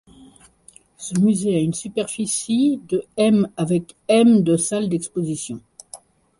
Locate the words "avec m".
3.55-4.41